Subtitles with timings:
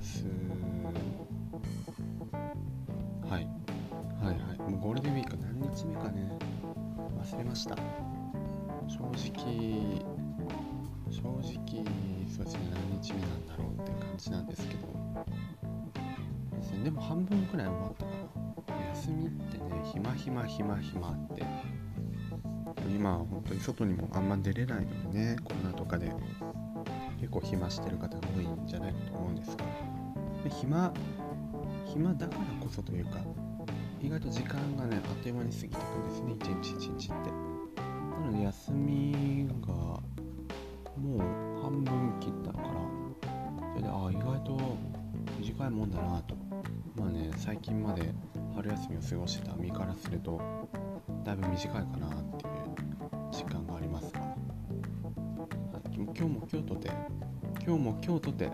[0.00, 0.24] ます
[3.28, 3.46] はい。
[4.24, 4.70] はいはい。
[4.70, 6.32] もうゴールデンウィーク何日目かね。
[7.22, 7.76] 忘れました。
[8.88, 10.02] 正直
[11.10, 11.84] 正直
[12.28, 12.60] そうですね
[12.90, 14.80] 何日目なんだろうって感じなんですけど。
[16.58, 18.86] ですねでも半分くらい終わったかな。
[18.94, 21.44] 休みってね暇暇暇暇って。
[22.88, 26.10] 今は本当に外にもあんま出れないのでねコロナとかで。
[27.20, 29.64] 結構暇してる方が多いんじゃないかと思うんですが。
[30.48, 30.92] 暇
[31.86, 33.18] 暇だからこそというか
[34.00, 37.30] 意外と時間がねあっという間に過ぎていくんですね一日一日って。
[37.30, 40.00] なので休みがも
[41.16, 42.68] う半分切ったから
[43.74, 44.58] それでああ意外と
[45.38, 46.34] 短いもんだなと。
[46.96, 48.14] まあね最近まで
[48.56, 50.40] 春休みを過ごしてた身からすると
[51.24, 52.39] だいぶ短いかなって。
[56.20, 56.90] 今日も京都で
[57.66, 58.50] 今日も京都で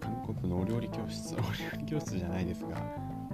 [0.00, 1.34] 韓国のお料理教室。
[1.34, 1.42] お料
[1.76, 2.76] 理教室じゃないですが。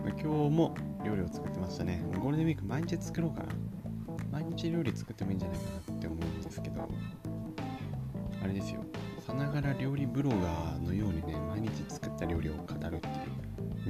[0.02, 2.02] 今日も料理を作ってましたね。
[2.18, 3.48] ゴールデンウィーク毎日作ろうかな。
[4.32, 6.88] 毎日料理作ってもいいんじゃないかなって思うんですけど。
[8.42, 8.82] あれですよ。
[9.20, 13.08] さながら料理ブロガーのようにね毎日作った料理を語るって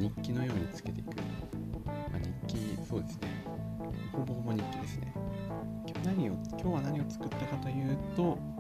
[0.01, 0.09] いう。
[0.09, 1.17] 日記のようにつけていく、
[1.87, 3.29] まあ、日記そうですね。
[4.11, 5.15] ほぼほぼ日記ですね。
[5.87, 8.58] 今日何を今日は何を作ったかというと、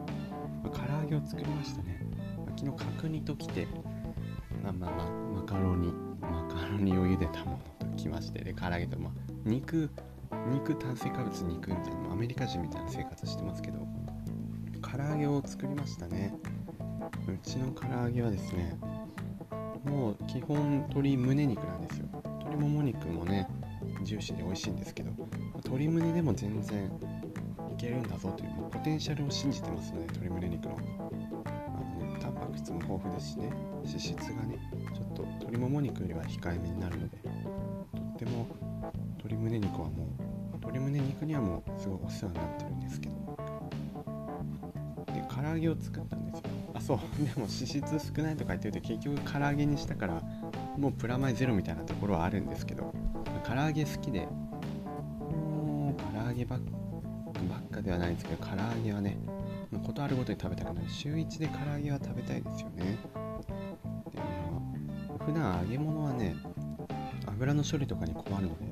[0.68, 2.00] まあ、唐揚げを作りましたね、
[2.36, 3.66] ま、昨日角煮ときて
[4.62, 5.06] まあまあまあ
[5.40, 9.12] マカロニマカロニを茹でたものときましてで唐揚げとまあ
[9.44, 9.90] 肉
[10.52, 13.86] 肉炭水化物肉みたいなアメリカ人みたいな生活してますけど
[14.82, 16.34] 唐揚げを作りましたね。
[17.26, 18.76] うちの唐揚げはですね
[19.84, 22.08] もう基本鶏胸肉なんですよ。
[22.24, 23.48] 鶏もも肉もね
[24.02, 25.10] ジューシーで美味しいんですけど
[25.54, 26.90] 鶏胸でも全然
[27.78, 30.74] けるんだぞというもうポテンシャルを信じてますので鶏胸肉の。
[30.74, 31.50] あ
[32.04, 33.50] の、ね、タンパク質も豊富ですしね
[33.84, 34.58] 脂質がね
[34.94, 37.28] ちょっと鶏もも肉よりは控えめになるのでと
[37.98, 38.46] っても
[39.18, 43.14] 鶏胸肉はもう鶏胸肉にはもうすごいお世話になってるんですけど。
[45.06, 46.42] で唐揚げを作ったんですよ。
[46.74, 46.98] あそう。
[47.22, 50.22] でも脂質少ないとか言ってると結局唐揚げにしたから
[50.76, 52.92] もうプラマイゼロみたいなところはあるんですけど
[53.44, 56.60] 唐揚げ好きでもう唐揚げばっ
[57.46, 59.18] ばっかではないんですけど唐揚げはね
[59.86, 60.88] ことあるごとに食べたくなる。
[60.88, 62.98] 週1で唐揚げは食べたいですよね。
[64.12, 64.74] でも
[65.24, 66.34] 普段揚げ物はね
[67.26, 68.64] 油の処理とかに困るので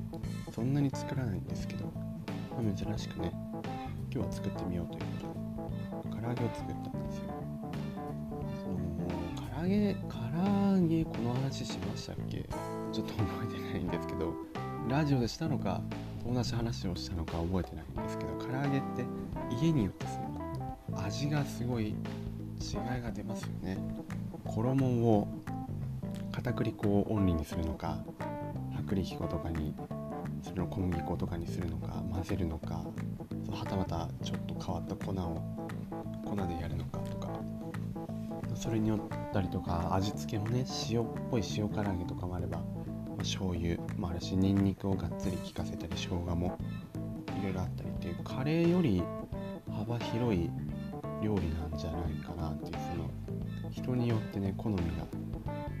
[0.51, 1.85] そんなに作らないんですけど、
[2.55, 3.31] ま、珍しくね
[4.11, 5.07] 今日は作ってみようというこ
[6.03, 7.23] とで唐揚げを作ったんですよ。
[8.63, 8.77] その
[9.59, 10.17] 唐揚げ唐
[10.75, 12.43] 揚げこの話しましたっけ？
[12.91, 14.33] ちょっと覚えてないんですけど
[14.89, 15.81] ラジオでしたのか
[16.31, 19.05] 同じ話をしたのか覚えてないんですけど唐揚げって
[19.61, 20.25] 家によってですね
[20.93, 21.95] 味がすごい違い
[23.01, 23.77] が出ますよね。
[24.45, 25.27] 衣を
[26.31, 27.97] 片栗粉をオンリーにするのか
[28.85, 29.75] 薄力粉とかに
[30.41, 32.83] それを小麦粉とかにするのか混ぜるのか
[33.51, 35.41] はたまたちょっと変わった粉を
[36.25, 37.27] 粉でやるのかとか
[38.55, 38.99] それによっ
[39.33, 42.61] たりとか味付けもね塩っぽい塩唐揚げとかもあれば、
[43.17, 46.57] まあ、醤油もあるしニンニクをがっつり効かせたり生姜も
[47.39, 49.01] いろいろあったりっていうカレーより
[49.71, 50.49] 幅広い
[51.23, 53.09] 料理なんじゃないかなっていうその
[53.71, 54.81] 人によってね好みが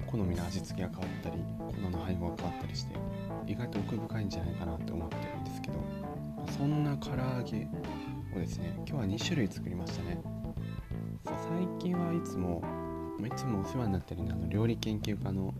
[0.07, 1.37] 好みの味付けが変わったり
[1.83, 2.95] 粉の配合が変わったりして
[3.45, 5.75] 意外と奥深いんじゃないかなって思ってるんですけど
[6.57, 7.67] そんな唐揚げ
[8.35, 10.19] をですね今日は2種類作りましたね。
[11.23, 12.63] 最近はいつも
[13.25, 15.53] いつもお世話になってる、ね、あの料理研究家の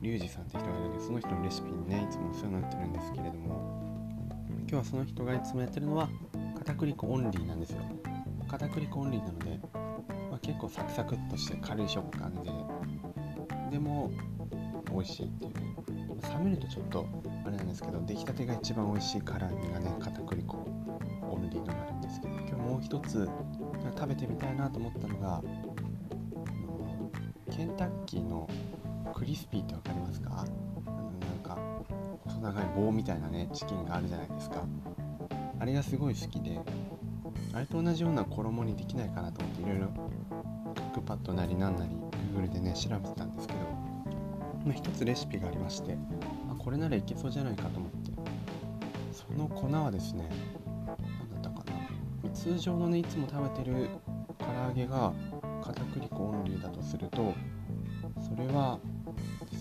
[0.00, 3.80] リュウジさんって人がいるのでその人のレシピにねいつもお世話になってるんですけれども
[4.60, 6.08] 今日はその人がいつもやってるのは
[6.58, 7.78] 片栗粉オンリーなんですよ。
[8.48, 9.60] 片栗粉オンリーなので、
[10.30, 12.50] まあ、結構サクサクっとして軽い食感で
[13.70, 14.10] でも
[14.90, 15.52] 美味しいっていう
[16.38, 17.06] 冷めるとちょっと
[17.46, 20.56] あれなんですけど出来たてが一番美味しい唐揚げがね片栗粉
[21.30, 23.28] オンリーのがあるんですけど今日もう一つ
[23.96, 25.42] 食べてみたいなと思ったのが
[27.50, 28.48] ケンタッキーの
[29.14, 30.30] クリスピーって分かりますか？
[30.30, 30.46] なん
[31.42, 31.58] か
[32.24, 34.64] 細長い棒みたいなねチキンがあるじゃないですか。
[35.58, 36.58] あれがすごい好きで
[37.52, 39.86] あれと同じような衣にできないかなと思っていろいろ
[40.74, 41.90] クックパッドなりなんなり
[42.34, 43.60] Google でね調べてたんですけど、
[44.64, 45.98] まあ、一つレシピがありまして
[46.50, 48.10] あこれならいけそうじゃないかと思って。
[49.12, 50.28] その粉はですね
[50.86, 51.64] 何だったか
[52.24, 52.30] な。
[52.30, 53.88] 通常のねいつも食べてる
[54.38, 55.12] 唐揚げが
[55.62, 57.34] 片栗粉オンリーだとすると
[58.20, 58.78] それは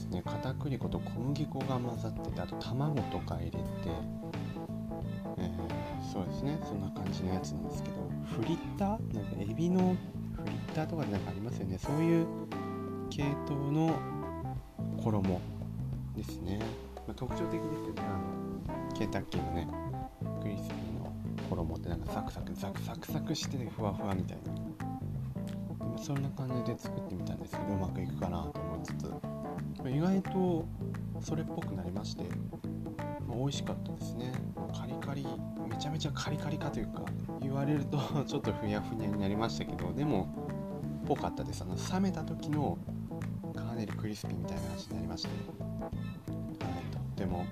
[0.10, 3.60] ね片栗粉と小麦粉が混ざっててあと卵とか入れて、
[5.38, 7.96] えー、そうですねそんな感じのやつなんですけど
[8.36, 9.14] フリッター？
[9.16, 9.96] なんかエビの
[10.34, 11.78] フリッターとかでなんかありますよね。
[11.78, 12.28] そういう
[13.10, 13.98] 系統の
[15.02, 15.42] 衣
[16.16, 16.60] ですね、
[17.08, 18.02] まあ、特徴的ですよね。
[18.02, 18.02] あ
[18.88, 19.68] のケンタッキーのね
[20.42, 21.12] クリスピーの
[21.50, 24.54] 衣ってなんかサクサクザクサクサクしてふわふわみたいな。
[25.98, 29.29] そんな感じで作ってみたんですけどうまくいくかなと思いつつ。
[29.88, 30.66] 意外と
[31.22, 32.24] それっぽくなりまして、
[33.28, 34.34] まあ、美味しかったですね。
[34.78, 35.26] カリカリ
[35.70, 37.04] めちゃめちゃカリカリかというか
[37.42, 40.28] 言われると ちょっとふにゃふにゃになりましたけどでも
[41.06, 41.64] ぽかったです。
[41.64, 42.78] あの冷めた時の
[43.56, 47.46] カーネルクリスピーみたいな話になりまして、はい、とっても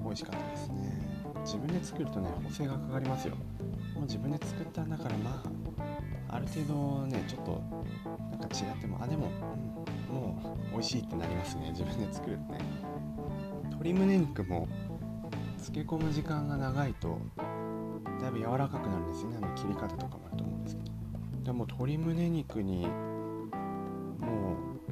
[0.00, 1.08] 美味しかったですね。
[1.44, 3.34] 自分で作るとね補正がかかりますよ。
[3.94, 5.42] もう自分で作ったんだからま
[6.28, 7.62] あある程度ねちょっと
[8.38, 9.67] なんか違ってもあでも、うん、
[10.10, 12.58] もう美味しいってなりますね自分で作るとね
[13.64, 14.68] 鶏胸肉も
[15.56, 17.18] 漬け込む時間が長いと
[18.20, 20.88] だいぶ柔らかくなるんですよねあの切り方とかもあると思うんですけど。
[21.44, 24.56] でも鶏胸肉にも
[24.88, 24.90] う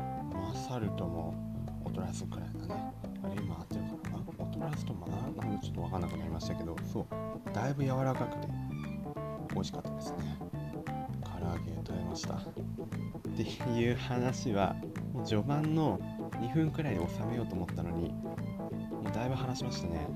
[0.54, 1.34] 勝るとも
[1.86, 2.92] 劣らずくらいなね。
[3.22, 4.44] あれ今合ってるかな？
[4.50, 5.10] 劣らずとまあ
[5.44, 7.06] なんちょっと分かんなくなりましたけどそう
[7.52, 8.48] だいぶ柔らかくて
[9.52, 10.38] 美味しかったですね。
[11.22, 12.34] 唐揚げ食べました。
[12.34, 12.40] っ
[13.36, 14.76] ていう話は
[15.16, 15.98] もう序盤の
[16.32, 18.36] 2分くらいで収めようと思ったのにも
[19.08, 20.06] うだいぶ話しましたね。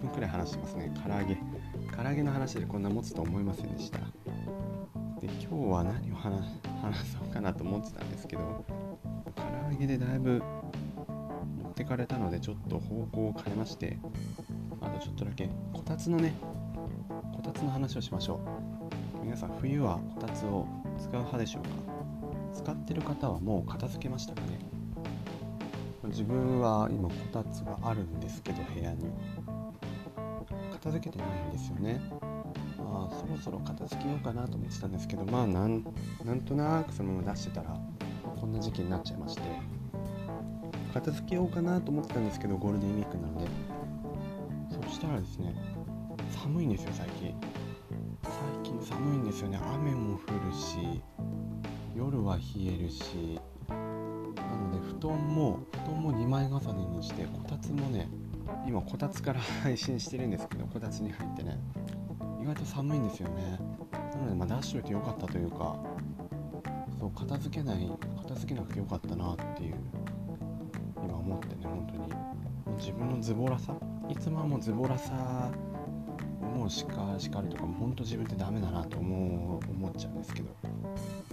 [0.00, 0.92] 分くらい話してますね。
[1.06, 1.38] 唐揚げ。
[1.96, 3.98] 唐揚げの話でこんな持つと思いませんでした。
[5.20, 6.42] で今日は何を話
[7.12, 8.64] そうかなと思ってたんですけど
[9.36, 10.42] 唐揚げでだいぶ
[11.62, 13.98] 持ってかれたのでちょっと方向を変えまして
[14.80, 16.34] あとちょっとだけこたつのね
[17.34, 18.40] こたつの話をしましょ
[19.22, 19.24] う。
[19.24, 20.66] 皆さん冬はこたつを
[20.98, 21.68] 使う派でしょうか？
[22.58, 24.58] 使ってる方はもう片付けましたかね？
[26.04, 29.06] 自分は今こたつがあるんですけど部屋に。
[30.72, 32.00] 片付けてないんですよね。
[32.80, 35.84] あそろそろ片付けようかなと思ってたんですけどまあなん
[36.24, 37.78] なんとなくそのまま出してたら
[38.40, 39.42] こんな時期になっちゃいまして。
[40.94, 43.46] 片付けようかなと思ってたんですけどゴールデンウィークなので。
[44.70, 45.54] そしたらですね
[46.30, 47.34] 寒いんですよ最近。
[48.22, 48.32] 最
[48.64, 49.60] 近寒いんですよね。
[49.74, 51.02] 雨も降るし。
[51.98, 58.08] 夜は冷えるしなので布団も布団も2枚重ねにしてこたつもね
[58.68, 61.58] 今こたつから 配信してるんですけどこたつに入ってね
[62.40, 63.58] 意外と寒いんですよね。
[64.14, 65.76] なのでまあ出しといてよかったというか
[67.00, 67.90] そう片付けない
[68.22, 69.74] 片付けなくてよかったなっていう
[71.04, 71.98] 今思ってね本当に。
[71.98, 72.06] も
[72.74, 73.74] う自分のズボラさ
[74.08, 75.50] いつもはもうズボラさ
[76.40, 79.57] 思うしか叱るとかも本当自分ってダメだなと思う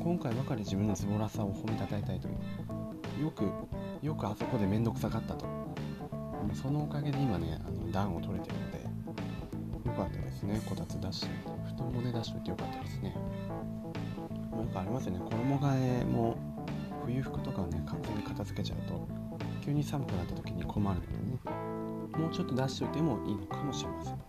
[0.06, 3.24] 今回ばかり自分のズボラさを褒めたたえたいという。
[3.24, 3.44] よく
[4.04, 5.48] よくあそこで面倒くさかったと。
[6.54, 8.86] そのおかげで今ねあの暖を取れてるので。
[9.90, 10.62] よかったですね。
[10.68, 11.28] こたつ出して
[11.76, 13.16] 布団もね出しといてよかったですね。
[14.52, 15.22] なんかありますよね。
[15.28, 16.38] 衣替えも
[17.04, 19.08] 冬服とかをね完全に片付けちゃうと
[19.66, 21.40] 急に寒くなった時に困るのでね。
[22.24, 24.20] もうちょっと出しておいてもいいのかもしれませんね。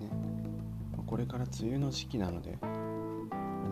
[1.06, 2.56] これから梅雨の時期なので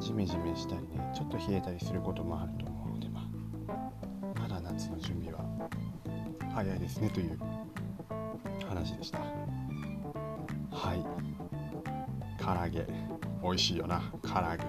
[0.00, 5.44] ジメジメしたりねちょっと冷えたりすることもあると思うのでまあまだ夏の準備は
[6.54, 7.38] 早いですねという
[8.68, 9.18] 話でした。
[9.18, 11.04] はい。
[12.42, 12.86] 唐揚げ。
[13.42, 14.64] 美味しいよな唐揚げ。